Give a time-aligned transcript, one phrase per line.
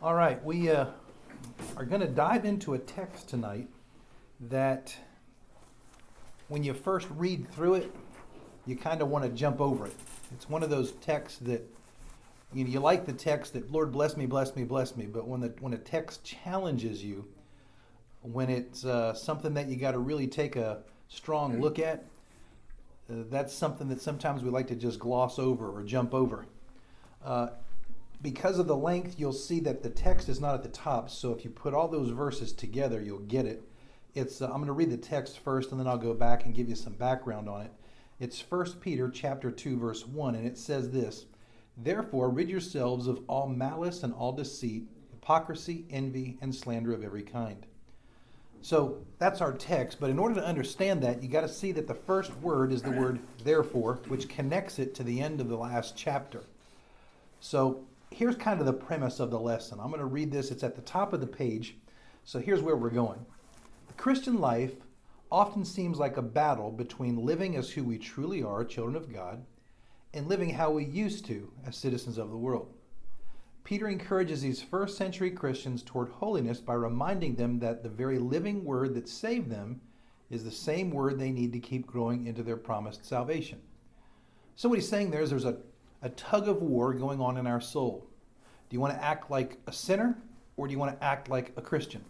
[0.00, 0.86] All right, we uh,
[1.76, 3.68] are going to dive into a text tonight
[4.42, 4.94] that
[6.46, 7.92] when you first read through it,
[8.64, 9.94] you kind of want to jump over it.
[10.32, 11.68] It's one of those texts that
[12.54, 15.26] you know, you like the text that Lord bless me, bless me, bless me, but
[15.26, 17.26] when the when a text challenges you,
[18.22, 20.78] when it's uh, something that you got to really take a
[21.08, 22.04] strong look at,
[23.10, 26.46] uh, that's something that sometimes we like to just gloss over or jump over.
[28.20, 31.08] Because of the length, you'll see that the text is not at the top.
[31.08, 33.62] So if you put all those verses together, you'll get it.
[34.14, 36.54] It's uh, I'm going to read the text first, and then I'll go back and
[36.54, 37.72] give you some background on it.
[38.18, 41.26] It's 1 Peter chapter 2 verse 1 and it says this,
[41.76, 47.22] "Therefore rid yourselves of all malice and all deceit, hypocrisy, envy, and slander of every
[47.22, 47.64] kind."
[48.60, 51.86] So that's our text, but in order to understand that, you got to see that
[51.86, 55.56] the first word is the word therefore, which connects it to the end of the
[55.56, 56.42] last chapter.
[57.38, 59.78] So here's kind of the premise of the lesson.
[59.80, 61.76] I'm going to read this, it's at the top of the page.
[62.24, 63.24] So here's where we're going.
[63.86, 64.72] The Christian life
[65.30, 69.44] often seems like a battle between living as who we truly are, children of God,
[70.14, 72.72] and living how we used to as citizens of the world.
[73.64, 78.64] Peter encourages these first century Christians toward holiness by reminding them that the very living
[78.64, 79.80] word that saved them
[80.30, 83.60] is the same word they need to keep growing into their promised salvation.
[84.56, 85.58] So, what he's saying there is there's a,
[86.02, 88.06] a tug of war going on in our soul.
[88.68, 90.16] Do you want to act like a sinner
[90.56, 92.04] or do you want to act like a Christian?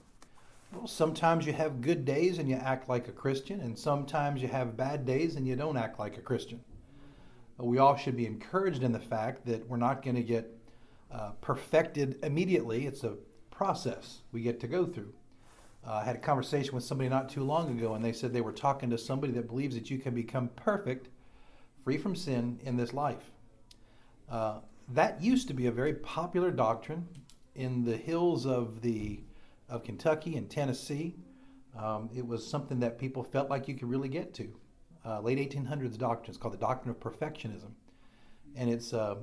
[0.72, 4.48] Well, sometimes you have good days and you act like a Christian, and sometimes you
[4.48, 6.61] have bad days and you don't act like a Christian.
[7.56, 10.55] We all should be encouraged in the fact that we're not going to get
[11.11, 12.86] uh, perfected immediately.
[12.86, 13.17] It's a
[13.50, 15.12] process we get to go through.
[15.86, 18.42] Uh, I had a conversation with somebody not too long ago, and they said they
[18.42, 21.08] were talking to somebody that believes that you can become perfect,
[21.83, 23.30] free from sin in this life.
[24.31, 24.59] Uh,
[24.91, 27.07] that used to be a very popular doctrine
[27.55, 29.20] in the hills of the
[29.69, 31.15] of Kentucky and Tennessee.
[31.79, 34.48] Um, it was something that people felt like you could really get to.
[35.05, 36.30] Uh, late 1800s doctrine.
[36.30, 37.70] It's called the doctrine of perfectionism,
[38.57, 39.17] and it's uh,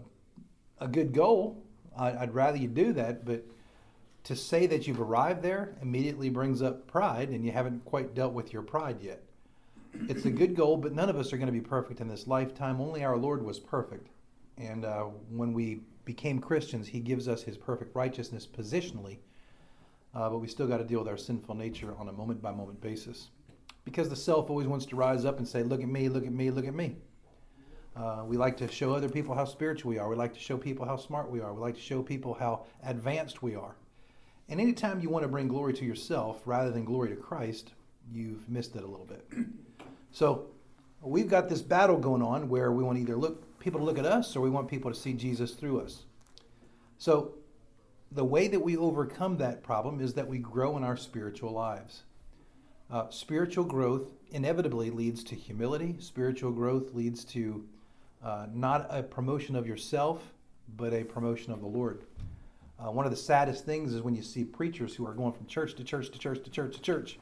[0.80, 1.64] a good goal.
[1.98, 3.44] I, I'd rather you do that, but
[4.24, 8.34] to say that you've arrived there immediately brings up pride, and you haven't quite dealt
[8.34, 9.22] with your pride yet.
[10.10, 12.28] It's a good goal, but none of us are going to be perfect in this
[12.28, 12.82] lifetime.
[12.82, 14.10] Only our Lord was perfect.
[14.58, 19.18] And uh, when we became Christians, He gives us His perfect righteousness positionally
[20.16, 22.52] uh, but we still got to deal with our sinful nature on a moment by
[22.52, 23.28] moment basis.
[23.84, 26.32] Because the self always wants to rise up and say, Look at me, look at
[26.32, 26.96] me, look at me.
[27.96, 30.10] Uh, we like to show other people how spiritual we are.
[30.10, 31.54] We like to show people how smart we are.
[31.54, 33.76] We like to show people how advanced we are.
[34.50, 37.72] And anytime you want to bring glory to yourself rather than glory to Christ,
[38.12, 39.28] you've missed it a little bit.
[40.12, 40.48] So
[41.06, 44.06] we've got this battle going on where we want either look people to look at
[44.06, 46.04] us or we want people to see Jesus through us.
[46.98, 47.36] So
[48.12, 52.04] the way that we overcome that problem is that we grow in our spiritual lives.
[52.92, 55.96] Uh, spiritual growth inevitably leads to humility.
[56.00, 57.66] Spiritual growth leads to
[58.24, 60.22] uh, not a promotion of yourself,
[60.78, 62.04] but a promotion of the Lord.
[62.80, 65.46] Uh, one of the saddest things is when you see preachers who are going from
[65.48, 67.20] church to church to church to church to church,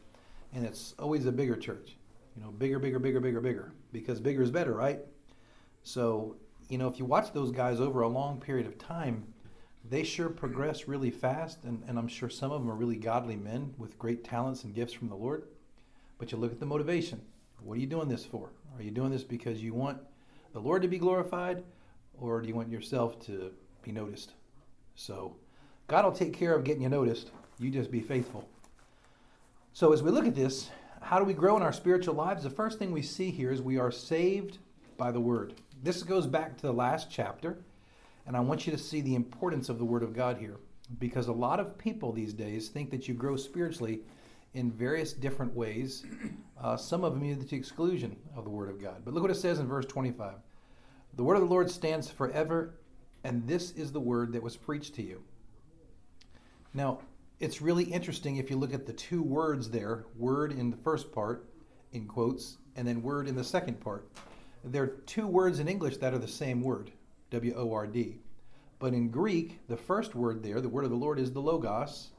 [0.54, 1.96] and it's always a bigger church.
[2.36, 5.00] You know, bigger, bigger, bigger, bigger, bigger, because bigger is better, right?
[5.84, 6.36] So,
[6.70, 9.26] you know, if you watch those guys over a long period of time,
[9.90, 13.36] they sure progress really fast, and, and I'm sure some of them are really godly
[13.36, 15.44] men with great talents and gifts from the Lord.
[16.18, 17.22] But you look at the motivation.
[17.62, 18.50] What are you doing this for?
[18.78, 20.00] Are you doing this because you want
[20.54, 21.64] the Lord to be glorified,
[22.20, 23.52] or do you want yourself to
[23.84, 24.34] be noticed?
[24.96, 25.36] So,
[25.88, 27.32] God will take care of getting you noticed.
[27.60, 28.48] You just be faithful.
[29.74, 30.70] So, as we look at this,
[31.04, 32.44] how do we grow in our spiritual lives?
[32.44, 34.58] The first thing we see here is we are saved
[34.98, 35.54] by the Word.
[35.84, 37.58] This goes back to the last chapter
[38.26, 40.58] and I want you to see the importance of the Word of God here.
[41.00, 44.02] Because a lot of people these days think that you grow spiritually
[44.54, 46.06] in various different ways,
[46.62, 49.02] uh, some of them to the exclusion of the Word of God.
[49.04, 50.36] But look what it says in verse 25
[51.16, 52.76] The Word of the Lord stands forever,
[53.24, 55.24] and this is the Word that was preached to you.
[56.74, 57.00] Now,
[57.44, 61.12] it's really interesting if you look at the two words there word in the first
[61.12, 61.50] part,
[61.92, 64.10] in quotes, and then word in the second part.
[64.64, 66.92] There are two words in English that are the same word.
[67.32, 68.20] W O R D.
[68.80, 72.12] But in Greek, the first word there, the word of the Lord, is the Logos.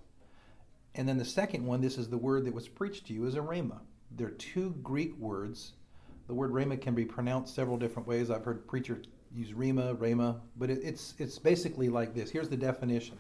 [0.94, 3.35] And then the second one, this is the word that was preached to you, is
[3.35, 3.79] a Rhema.
[4.11, 5.73] They're two Greek words.
[6.27, 8.31] The word Rhema can be pronounced several different ways.
[8.31, 12.31] I've heard preachers use Rhema, Rhema, but it, it's, it's basically like this.
[12.31, 13.17] Here's the definition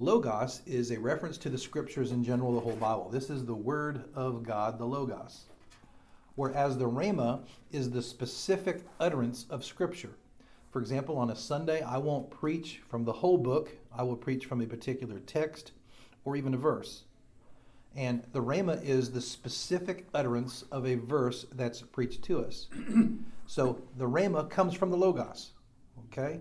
[0.00, 3.08] Logos is a reference to the scriptures in general, the whole Bible.
[3.10, 5.46] This is the word of God, the Logos.
[6.36, 7.40] Whereas the Rhema
[7.72, 10.12] is the specific utterance of scripture.
[10.70, 14.46] For example, on a Sunday, I won't preach from the whole book, I will preach
[14.46, 15.72] from a particular text
[16.24, 17.02] or even a verse.
[17.96, 22.68] And the rhema is the specific utterance of a verse that's preached to us.
[23.46, 25.50] so the rhema comes from the Logos.
[26.12, 26.38] Okay?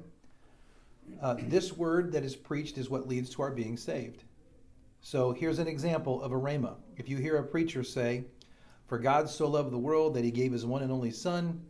[1.21, 4.23] Uh, this word that is preached is what leads to our being saved.
[5.01, 6.75] So here's an example of a rhema.
[6.97, 8.25] If you hear a preacher say,
[8.87, 11.61] For God so loved the world that he gave his one and only Son,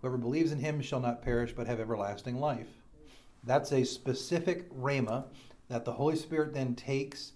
[0.00, 2.68] whoever believes in him shall not perish but have everlasting life.
[3.44, 5.24] That's a specific rhema
[5.68, 7.32] that the Holy Spirit then takes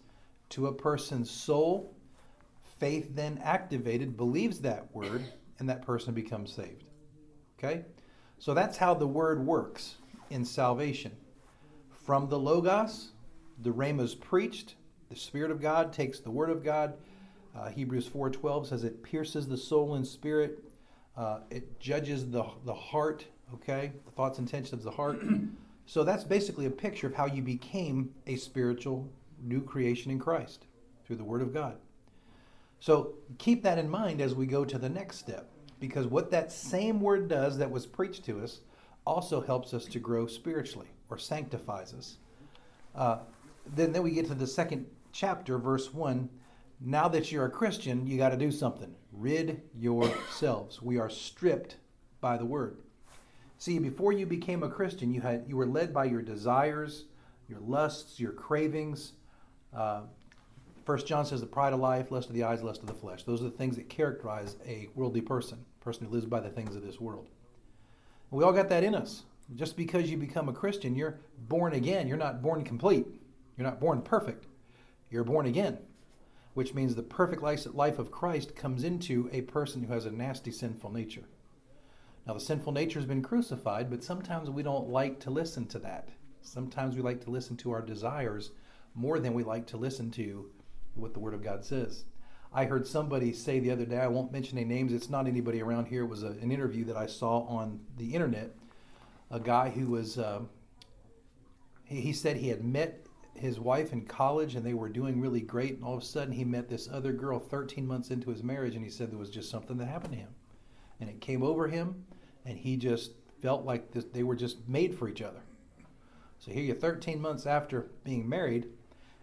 [0.51, 1.95] to a person's soul.
[2.79, 5.23] Faith then activated believes that word,
[5.59, 6.85] and that person becomes saved.
[7.59, 7.85] Okay?
[8.39, 9.97] So that's how the word works
[10.31, 11.13] in salvation.
[12.03, 13.13] From the Logos,
[13.63, 14.75] the Rhema is preached.
[15.09, 16.95] The Spirit of God takes the Word of God.
[17.57, 20.65] Uh, Hebrews 4.12 says it pierces the soul and spirit.
[21.17, 23.93] Uh, it judges the, the heart, okay?
[24.05, 25.23] The thoughts and intentions of the heart.
[25.87, 29.09] so that's basically a picture of how you became a spiritual
[29.41, 30.67] new creation in Christ
[31.07, 31.77] through the Word of God.
[32.81, 36.51] So keep that in mind as we go to the next step, because what that
[36.51, 38.63] same Word does that was preached to us
[39.07, 42.17] also helps us to grow spiritually or sanctifies us.
[42.95, 43.19] Uh,
[43.75, 46.29] then, then we get to the second chapter, verse 1.
[46.81, 48.95] Now that you're a Christian, you got to do something.
[49.13, 50.81] Rid yourselves.
[50.81, 51.77] We are stripped
[52.21, 52.79] by the word.
[53.59, 57.05] See, before you became a Christian, you had you were led by your desires,
[57.49, 59.13] your lusts, your cravings.
[59.77, 60.03] Uh,
[60.85, 63.23] First John says the pride of life, lust of the eyes, lust of the flesh.
[63.23, 66.49] Those are the things that characterize a worldly person, a person who lives by the
[66.49, 67.29] things of this world.
[68.33, 69.23] We all got that in us.
[69.55, 72.09] Just because you become a Christian, you're born again.
[72.09, 73.07] You're not born complete.
[73.57, 74.47] You're not born perfect.
[75.11, 75.79] You're born again,
[76.55, 80.51] which means the perfect life of Christ comes into a person who has a nasty
[80.51, 81.25] sinful nature.
[82.27, 85.79] Now, the sinful nature has been crucified, but sometimes we don't like to listen to
[85.81, 86.09] that.
[86.41, 88.53] Sometimes we like to listen to our desires
[88.95, 90.51] more than we like to listen to
[90.95, 92.05] what the Word of God says.
[92.55, 95.63] I heard somebody say the other day, I won't mention any names, it's not anybody
[95.63, 98.55] around here, it was a, an interview that I saw on the internet.
[99.33, 100.43] A guy who was, uh,
[101.85, 105.41] he, he said he had met his wife in college and they were doing really
[105.41, 108.43] great, and all of a sudden he met this other girl 13 months into his
[108.43, 110.35] marriage, and he said there was just something that happened to him.
[111.01, 112.05] And it came over him,
[112.45, 115.41] and he just felt like this, they were just made for each other.
[116.39, 118.69] So here you're 13 months after being married,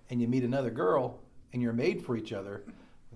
[0.10, 1.22] and you meet another girl,
[1.54, 2.64] and you're made for each other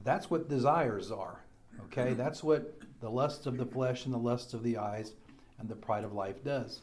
[0.04, 1.44] that's what desires are.
[1.86, 2.14] Okay?
[2.14, 5.14] That's what the lusts of the flesh and the lusts of the eyes
[5.60, 6.82] and the pride of life does.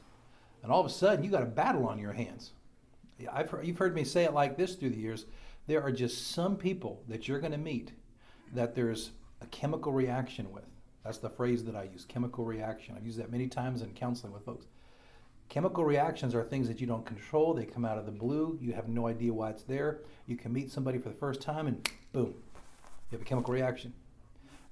[0.63, 2.53] And all of a sudden, you got a battle on your hands.
[3.33, 5.27] I've heard, you've heard me say it like this through the years.
[5.67, 7.93] There are just some people that you're going to meet
[8.55, 10.65] that there's a chemical reaction with.
[11.05, 12.95] That's the phrase that I use chemical reaction.
[12.97, 14.67] I've used that many times in counseling with folks.
[15.49, 17.55] Chemical reactions are things that you don't control.
[17.55, 18.59] They come out of the blue.
[18.61, 20.01] You have no idea why it's there.
[20.27, 22.35] You can meet somebody for the first time and boom,
[23.11, 23.93] you have a chemical reaction.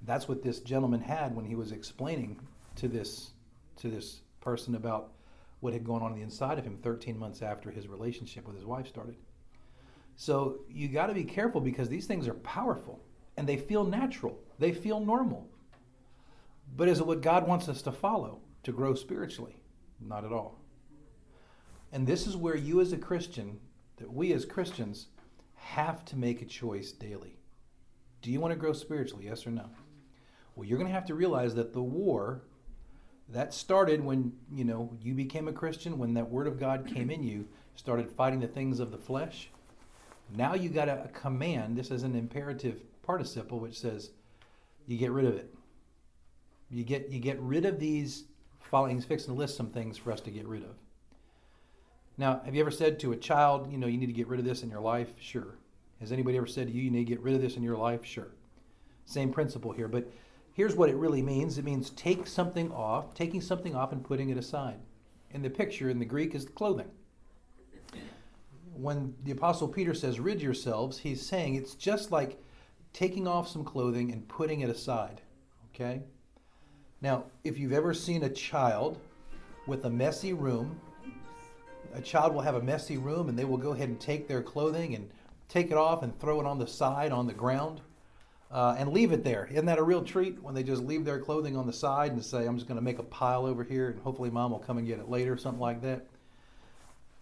[0.03, 2.39] That's what this gentleman had when he was explaining
[2.77, 3.31] to this
[3.79, 5.11] to this person about
[5.59, 8.65] what had gone on, the inside of him 13 months after his relationship with his
[8.65, 9.15] wife started.
[10.15, 13.01] So you got to be careful because these things are powerful
[13.37, 14.37] and they feel natural.
[14.57, 15.47] They feel normal.
[16.75, 19.61] But is it what God wants us to follow to grow spiritually?
[19.99, 20.59] Not at all.
[21.91, 23.59] And this is where you as a Christian,
[23.97, 25.07] that we as Christians
[25.55, 27.39] have to make a choice daily.
[28.21, 29.25] Do you want to grow spiritually?
[29.25, 29.69] Yes or no?
[30.55, 32.43] Well, you're going to have to realize that the war
[33.31, 37.09] that started when, you know, you became a Christian, when that word of God came
[37.09, 39.49] in you, started fighting the things of the flesh.
[40.35, 41.77] Now you got a, a command.
[41.77, 44.11] This is an imperative participle which says
[44.87, 45.53] you get rid of it.
[46.69, 48.25] You get you get rid of these
[48.59, 50.75] following fixing to list some things for us to get rid of.
[52.17, 54.39] Now, have you ever said to a child, you know, you need to get rid
[54.39, 55.09] of this in your life?
[55.19, 55.55] Sure.
[55.99, 57.77] Has anybody ever said to you, you need to get rid of this in your
[57.77, 58.05] life?
[58.05, 58.27] Sure.
[59.05, 59.87] Same principle here.
[59.87, 60.11] But
[60.59, 64.27] here's what it really means it means take something off, taking something off and putting
[64.27, 64.77] it aside.
[65.31, 66.89] In the picture in the Greek is clothing.
[68.73, 72.43] When the Apostle Peter says, rid yourselves, he's saying it's just like
[72.91, 75.21] taking off some clothing and putting it aside.
[75.73, 76.01] Okay?
[76.99, 78.99] Now, if you've ever seen a child
[79.65, 80.77] with a messy room,
[81.93, 84.43] a child will have a messy room and they will go ahead and take their
[84.43, 85.09] clothing and
[85.47, 87.79] take it off and throw it on the side on the ground
[88.51, 89.47] uh, and leave it there.
[89.51, 92.23] Isn't that a real treat when they just leave their clothing on the side and
[92.23, 94.77] say, I'm just going to make a pile over here and hopefully mom will come
[94.77, 96.05] and get it later, or something like that?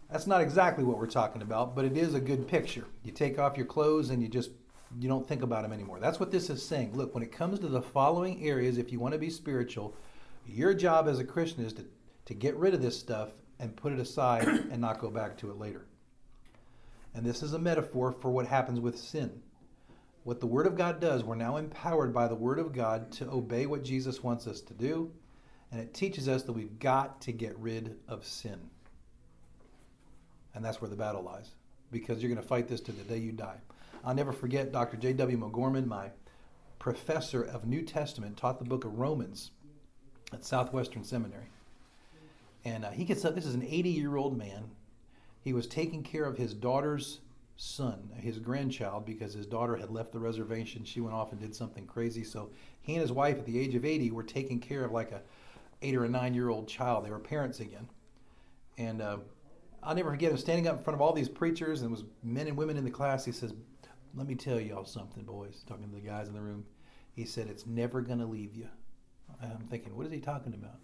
[0.09, 2.85] That's not exactly what we're talking about, but it is a good picture.
[3.03, 4.51] You take off your clothes and you just
[4.97, 5.99] you don't think about them anymore.
[5.99, 6.95] That's what this is saying.
[6.95, 9.93] Look, when it comes to the following areas, if you want to be spiritual,
[10.45, 11.85] your job as a Christian is to,
[12.25, 15.51] to get rid of this stuff and put it aside and not go back to
[15.51, 15.85] it later.
[17.13, 19.41] And this is a metaphor for what happens with sin.
[20.27, 23.31] What the Word of God does, we're now empowered by the Word of God to
[23.31, 25.09] obey what Jesus wants us to do.
[25.71, 28.59] And it teaches us that we've got to get rid of sin.
[30.53, 31.51] And that's where the battle lies,
[31.93, 33.55] because you're going to fight this to the day you die.
[34.03, 34.97] I'll never forget Dr.
[34.97, 35.37] J.W.
[35.37, 36.09] MacGorman, my
[36.77, 39.51] professor of New Testament, taught the book of Romans
[40.33, 41.47] at Southwestern Seminary.
[42.65, 44.71] And uh, he gets up, this is an 80 year old man.
[45.39, 47.21] He was taking care of his daughter's
[47.57, 50.85] son, his grandchild, because his daughter had left the reservation.
[50.85, 52.23] She went off and did something crazy.
[52.23, 55.11] So he and his wife, at the age of 80, were taking care of like
[55.11, 55.21] a
[55.81, 57.05] eight or a nine year old child.
[57.05, 57.87] They were parents again.
[58.77, 59.17] And uh,
[59.83, 62.05] I'll never forget him standing up in front of all these preachers, and it was
[62.23, 63.25] men and women in the class.
[63.25, 63.53] He says,
[64.15, 66.63] Let me tell y'all something, boys, talking to the guys in the room.
[67.13, 68.67] He said, It's never going to leave you.
[69.41, 70.79] I'm thinking, What is he talking about?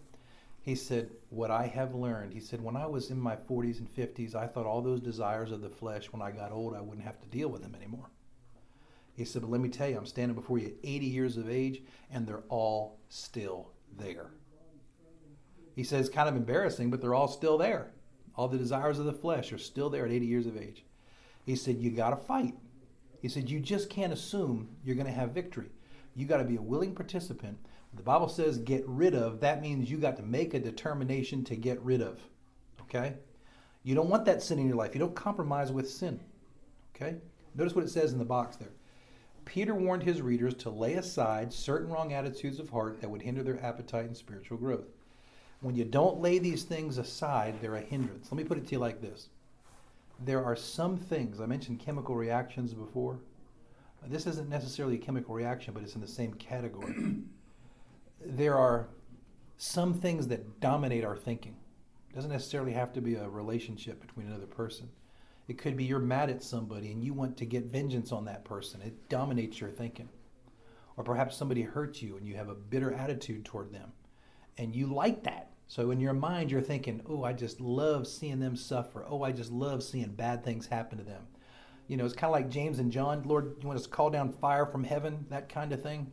[0.64, 3.94] He said, What I have learned, he said, when I was in my 40s and
[3.94, 7.06] 50s, I thought all those desires of the flesh, when I got old, I wouldn't
[7.06, 8.10] have to deal with them anymore.
[9.16, 11.50] He said, But let me tell you, I'm standing before you at 80 years of
[11.50, 14.32] age, and they're all still there.
[15.76, 17.92] He says, kind of embarrassing, but they're all still there.
[18.36, 20.86] All the desires of the flesh are still there at 80 years of age.
[21.46, 22.56] He said, You got to fight.
[23.22, 25.70] He said, You just can't assume you're going to have victory.
[26.16, 27.58] You got to be a willing participant.
[27.96, 31.56] The Bible says get rid of, that means you got to make a determination to
[31.56, 32.20] get rid of.
[32.82, 33.14] Okay?
[33.84, 34.94] You don't want that sin in your life.
[34.94, 36.20] You don't compromise with sin.
[36.96, 37.16] Okay?
[37.56, 38.72] Notice what it says in the box there.
[39.46, 43.44] Peter warned his readers to lay aside certain wrong attitudes of heart that would hinder
[43.44, 44.88] their appetite and spiritual growth.
[45.62, 48.32] When you don't lay these things aside, they're a hindrance.
[48.32, 49.30] Let me put it to you like this
[50.20, 53.20] there are some things, I mentioned chemical reactions before.
[54.08, 56.96] This isn't necessarily a chemical reaction, but it's in the same category.
[58.26, 58.88] there are
[59.58, 61.56] some things that dominate our thinking.
[62.10, 64.90] It doesn't necessarily have to be a relationship between another person.
[65.48, 68.46] It could be you're mad at somebody and you want to get vengeance on that
[68.46, 68.82] person.
[68.82, 70.10] It dominates your thinking.
[70.96, 73.92] Or perhaps somebody hurt you and you have a bitter attitude toward them
[74.58, 75.50] and you like that.
[75.68, 79.06] So in your mind, you're thinking, oh, I just love seeing them suffer.
[79.08, 81.24] Oh, I just love seeing bad things happen to them.
[81.94, 84.10] You know, it's kind of like James and John, Lord, you want us to call
[84.10, 86.12] down fire from heaven, that kind of thing.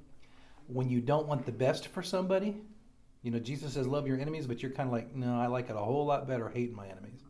[0.67, 2.61] When you don't want the best for somebody,
[3.23, 5.71] you know, Jesus says, love your enemies, but you're kind of like, no, I like
[5.71, 7.23] it a whole lot better hating my enemies.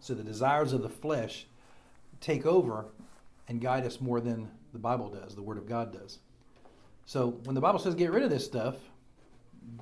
[0.00, 1.46] So the desires of the flesh
[2.20, 2.86] take over
[3.46, 6.18] and guide us more than the Bible does, the Word of God does.
[7.06, 8.74] So when the Bible says get rid of this stuff,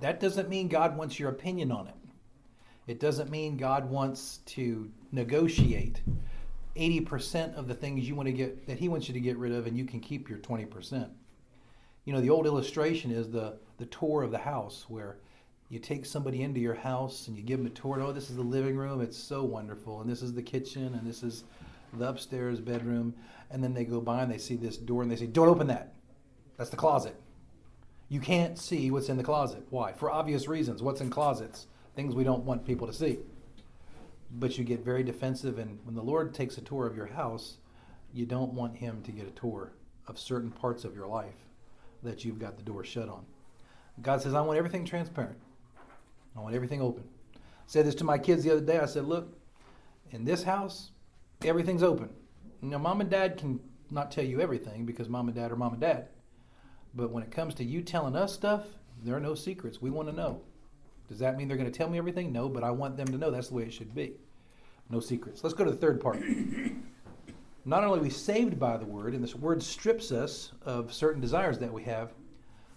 [0.02, 1.97] that doesn't mean God wants your opinion on it.
[2.87, 6.02] It doesn't mean God wants to negotiate
[6.76, 9.52] 80% of the things you want to get that he wants you to get rid
[9.52, 11.11] of and you can keep your 20%.
[12.05, 15.19] You know, the old illustration is the the tour of the house where
[15.69, 18.00] you take somebody into your house and you give them a tour.
[18.00, 19.00] Oh, this is the living room.
[19.00, 20.00] It's so wonderful.
[20.00, 21.45] And this is the kitchen and this is
[21.95, 23.14] the upstairs bedroom.
[23.50, 25.67] And then they go by and they see this door and they say, "Don't open
[25.69, 25.95] that.
[26.57, 27.17] That's the closet."
[28.12, 29.64] you can't see what's in the closet.
[29.71, 29.93] Why?
[29.93, 30.83] For obvious reasons.
[30.83, 31.67] What's in closets?
[31.97, 33.21] Things we don't want people to see.
[34.33, 37.59] But you get very defensive, and when the Lord takes a tour of your house,
[38.12, 39.73] you don't want Him to get a tour
[40.07, 41.35] of certain parts of your life
[42.03, 43.25] that you've got the door shut on.
[44.01, 45.39] God says, I want everything transparent,
[46.37, 47.05] I want everything open.
[47.35, 48.79] I said this to my kids the other day.
[48.79, 49.37] I said, Look,
[50.11, 50.91] in this house,
[51.45, 52.11] everything's open.
[52.61, 53.61] Now, mom and dad can
[53.91, 56.09] not tell you everything because mom and dad are mom and dad.
[56.95, 58.67] But when it comes to you telling us stuff,
[59.03, 59.81] there are no secrets.
[59.81, 60.43] We want to know.
[61.12, 62.33] Does that mean they're going to tell me everything?
[62.33, 64.14] No, but I want them to know that's the way it should be.
[64.88, 65.45] No secrets.
[65.45, 66.19] Let's go to the third part.
[67.66, 71.21] Not only are we saved by the word, and this word strips us of certain
[71.21, 72.14] desires that we have,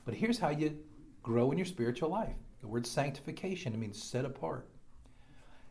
[0.03, 0.77] but here's how you
[1.23, 2.35] grow in your spiritual life.
[2.59, 4.67] The word sanctification, it means set apart.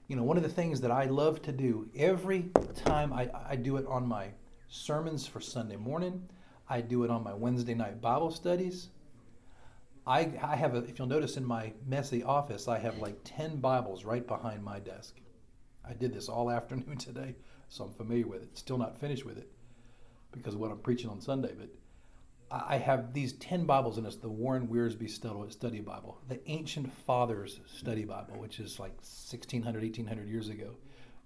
[0.09, 3.56] You know, one of the things that I love to do every time I, I
[3.56, 4.28] do it on my
[4.68, 6.26] sermons for Sunday morning,
[6.71, 8.88] I do it on my Wednesday night Bible studies.
[10.06, 13.56] I, I have a, if you'll notice in my messy office, I have like 10
[13.56, 15.16] Bibles right behind my desk.
[15.88, 17.37] I did this all afternoon today,
[17.68, 18.58] so I'm familiar with it.
[18.58, 19.50] Still not finished with it
[20.32, 21.68] because of what I'm preaching on Sunday, but
[22.50, 25.08] I have these 10 Bibles in it's the Warren Wiersbe
[25.50, 30.76] Study Bible, the Ancient Fathers Study Bible, which is like 1600, 1800 years ago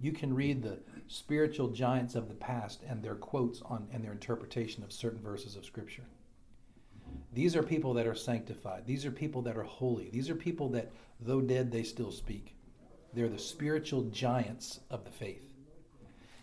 [0.01, 4.13] you can read the spiritual giants of the past and their quotes on and their
[4.13, 6.05] interpretation of certain verses of scripture.
[7.39, 8.85] These are people that are sanctified.
[8.85, 10.11] These are people that are holy.
[10.11, 10.91] These are people that,
[11.21, 12.57] though dead, they still speak.
[13.15, 15.55] They're the spiritual giants of the faith.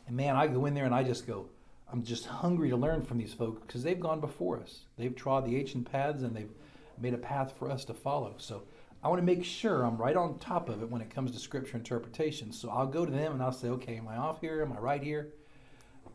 [0.07, 1.49] And man, I go in there and I just go,
[1.91, 4.85] I'm just hungry to learn from these folks because they've gone before us.
[4.97, 6.53] They've trod the ancient paths and they've
[6.97, 8.35] made a path for us to follow.
[8.37, 8.63] So
[9.03, 11.39] I want to make sure I'm right on top of it when it comes to
[11.39, 12.53] scripture interpretation.
[12.53, 14.61] So I'll go to them and I'll say, okay, am I off here?
[14.61, 15.33] Am I right here?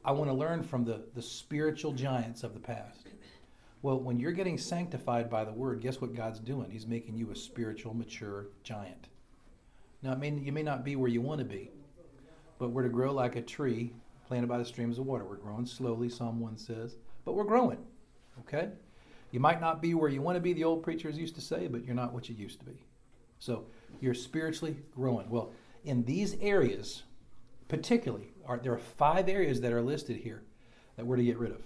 [0.07, 3.09] I want to learn from the, the spiritual giants of the past.
[3.83, 6.71] Well, when you're getting sanctified by the word, guess what God's doing?
[6.71, 9.09] He's making you a spiritual, mature giant.
[10.03, 11.71] Now, it may, you may not be where you want to be,
[12.59, 13.93] but we're to grow like a tree
[14.27, 15.25] planted by the streams of water.
[15.25, 17.79] We're growing slowly, Psalm 1 says, but we're growing.
[18.41, 18.69] Okay?
[19.31, 21.67] You might not be where you want to be, the old preachers used to say,
[21.67, 22.85] but you're not what you used to be.
[23.39, 23.65] So
[24.01, 25.31] you're spiritually growing.
[25.31, 25.53] Well,
[25.85, 27.03] in these areas,
[27.69, 30.43] particularly, are, there are five areas that are listed here
[30.97, 31.63] that we're to get rid of.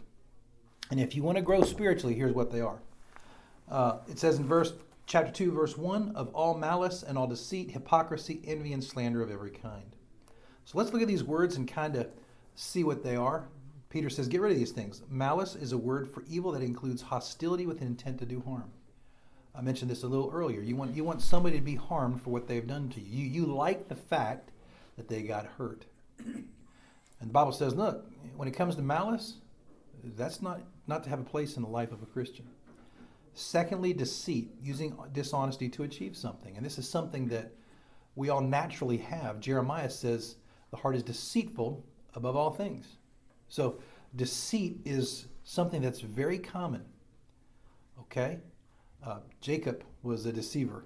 [0.90, 2.78] And if you want to grow spiritually, here's what they are.
[3.70, 4.72] Uh, it says in verse
[5.06, 9.30] chapter 2, verse 1 of all malice and all deceit, hypocrisy, envy, and slander of
[9.30, 9.96] every kind.
[10.64, 12.08] So let's look at these words and kind of
[12.54, 13.48] see what they are.
[13.90, 15.02] Peter says, Get rid of these things.
[15.08, 18.70] Malice is a word for evil that includes hostility with an intent to do harm.
[19.54, 20.60] I mentioned this a little earlier.
[20.60, 23.24] You want, you want somebody to be harmed for what they've done to you.
[23.24, 24.50] You, you like the fact
[24.96, 25.84] that they got hurt.
[27.20, 29.34] And the Bible says, look, when it comes to malice,
[30.16, 32.46] that's not, not to have a place in the life of a Christian.
[33.34, 36.56] Secondly, deceit, using dishonesty to achieve something.
[36.56, 37.52] And this is something that
[38.14, 39.40] we all naturally have.
[39.40, 40.36] Jeremiah says
[40.70, 41.84] the heart is deceitful
[42.14, 42.86] above all things.
[43.48, 43.80] So
[44.16, 46.84] deceit is something that's very common.
[48.00, 48.38] Okay?
[49.04, 50.84] Uh, Jacob was a deceiver.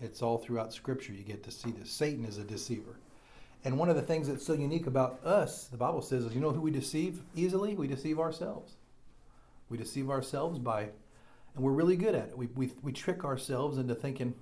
[0.00, 1.12] It's all throughout Scripture.
[1.12, 1.90] You get to see this.
[1.90, 3.00] Satan is a deceiver.
[3.64, 6.40] And one of the things that's so unique about us, the Bible says, is you
[6.40, 7.74] know who we deceive easily?
[7.74, 8.74] We deceive ourselves.
[9.68, 10.82] We deceive ourselves by,
[11.54, 12.38] and we're really good at it.
[12.38, 14.34] We, we, we trick ourselves into thinking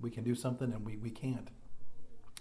[0.00, 1.48] we can do something and we, we can't.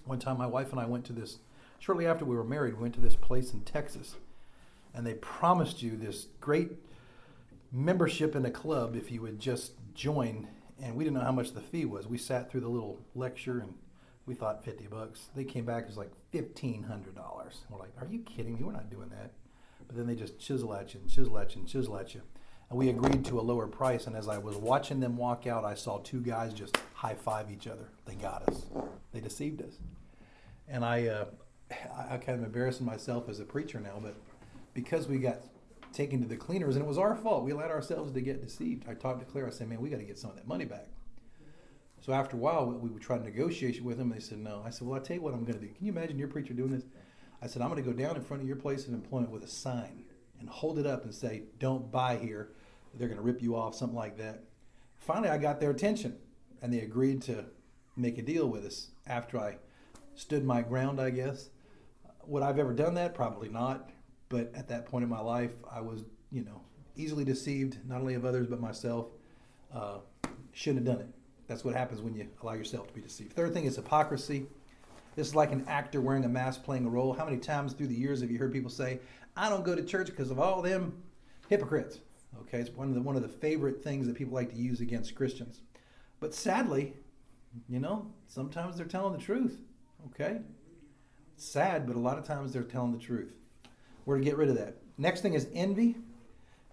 [0.06, 1.40] One time, my wife and I went to this,
[1.80, 4.16] shortly after we were married, we went to this place in Texas
[4.94, 6.72] and they promised you this great
[7.72, 10.48] membership in a club if you would just join.
[10.82, 12.08] And we didn't know how much the fee was.
[12.08, 13.74] We sat through the little lecture and
[14.26, 15.28] we thought 50 bucks.
[15.36, 16.86] They came back, it was like $1,500.
[17.70, 18.64] We're like, are you kidding me?
[18.64, 19.32] We're not doing that.
[19.88, 22.22] But then they just chisel at you and chisel at you and chisel at you.
[22.70, 24.08] And we agreed to a lower price.
[24.08, 27.52] And as I was watching them walk out, I saw two guys just high five
[27.52, 27.90] each other.
[28.06, 28.66] They got us.
[29.12, 29.74] They deceived us.
[30.68, 31.26] And I, uh,
[32.10, 34.16] I kind of embarrassing myself as a preacher now, but
[34.74, 35.40] because we got
[35.94, 37.44] taken to the cleaners, and it was our fault.
[37.44, 38.90] We allowed ourselves to get deceived.
[38.90, 39.48] I talked to Claire.
[39.48, 40.88] I said, "Man, we got to get some of that money back."
[42.04, 44.10] So after a while, we would try to negotiate with them.
[44.10, 44.62] They said no.
[44.66, 45.74] I said, "Well, I tell you what I'm going to do.
[45.74, 46.84] Can you imagine your preacher doing this?"
[47.42, 49.44] I said, "I'm going to go down in front of your place of employment with
[49.46, 50.04] a sign
[50.38, 52.50] and hold it up and say, "Don't buy here."
[52.94, 54.44] They're going to rip you off, something like that.
[54.98, 56.18] Finally, I got their attention,
[56.62, 57.46] and they agreed to
[57.96, 58.90] make a deal with us.
[59.08, 59.60] After I
[60.14, 61.52] stood my ground, I guess.
[62.28, 63.16] Would I've ever done that?
[63.16, 63.90] Probably not.
[64.28, 66.64] But at that point in my life, I was, you know,
[66.98, 69.08] easily deceived, not only of others, but myself.
[69.74, 70.00] Uh,
[70.52, 71.14] shouldn't have done it.
[71.48, 73.34] That's what happens when you allow yourself to be deceived.
[73.34, 74.48] Third thing is hypocrisy.
[75.16, 77.14] This is like an actor wearing a mask playing a role.
[77.14, 79.00] How many times through the years have you heard people say,
[79.36, 81.04] I don't go to church because of all them
[81.50, 82.00] hypocrites?
[82.42, 84.80] Okay, it's one of the one of the favorite things that people like to use
[84.82, 85.62] against Christians.
[86.20, 86.94] But sadly,
[87.68, 89.60] you know, sometimes they're telling the truth.
[90.08, 90.40] Okay?
[91.36, 93.34] It's sad, but a lot of times they're telling the truth.
[94.06, 94.78] We're to get rid of that.
[94.98, 95.98] Next thing is envy,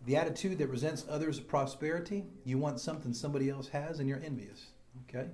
[0.07, 2.25] the attitude that resents others' prosperity.
[2.45, 4.67] You want something somebody else has, and you're envious.
[5.09, 5.29] Okay?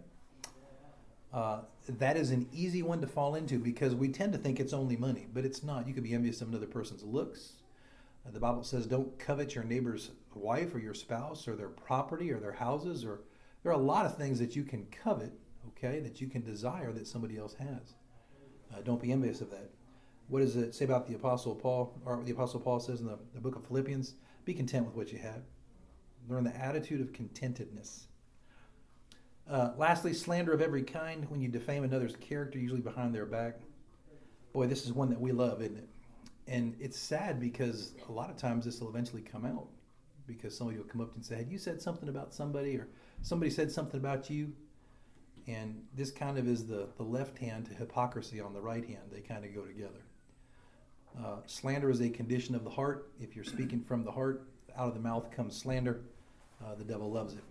[1.33, 4.72] Uh, that is an easy one to fall into because we tend to think it's
[4.72, 5.87] only money, but it's not.
[5.87, 7.55] You could be envious of another person's looks.
[8.26, 12.33] Uh, the Bible says, "Don't covet your neighbor's wife or your spouse or their property
[12.33, 13.20] or their houses." Or
[13.62, 15.33] there are a lot of things that you can covet,
[15.68, 17.94] okay, that you can desire that somebody else has.
[18.72, 19.70] Uh, don't be envious of that
[20.29, 23.18] what does it say about the apostle paul or the apostle paul says in the,
[23.35, 24.14] the book of philippians
[24.46, 25.42] be content with what you have.
[26.28, 28.06] Learn the attitude of contentedness.
[29.50, 31.28] Uh, lastly slander of every kind.
[31.28, 33.56] When you defame another's character usually behind their back.
[34.54, 35.88] Boy this is one that we love isn't it?
[36.48, 39.66] And it's sad because a lot of times this will eventually come out
[40.26, 42.88] because somebody will come up and say had you said something about somebody or
[43.22, 44.52] somebody said something about you?
[45.48, 49.11] And this kind of is the, the left hand to hypocrisy on the right hand.
[49.12, 50.02] They kind of go together
[51.18, 53.11] uh, slander is a condition of the heart.
[53.20, 56.00] If you're speaking from the heart, out of the mouth comes slander.
[56.64, 57.42] Uh, the devil loves it.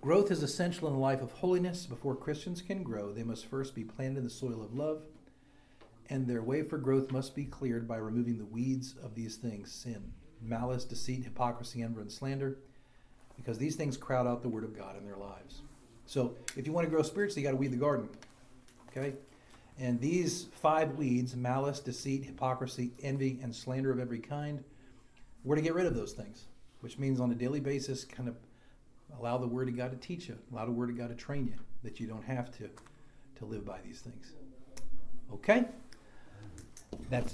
[0.00, 1.86] Growth is essential in the life of holiness.
[1.86, 5.02] Before Christians can grow, they must first be planted in the soil of love,
[6.10, 9.72] and their way for growth must be cleared by removing the weeds of these things
[9.72, 12.58] sin, malice, deceit, hypocrisy, envy, and slander,
[13.36, 15.62] because these things crowd out the word of God in their lives.
[16.04, 18.10] So, if you want to grow spiritually, you got to weed the garden.
[18.90, 19.14] Okay?
[19.78, 24.62] And these five weeds malice, deceit, hypocrisy, envy, and slander of every kind
[25.42, 26.46] we're to get rid of those things,
[26.80, 28.36] which means on a daily basis, kind of
[29.18, 30.36] Allow the Word of God to teach you.
[30.52, 31.58] Allow the Word of God to train you.
[31.82, 32.68] That you don't have to
[33.36, 34.32] to live by these things.
[35.32, 35.64] Okay?
[37.10, 37.32] That's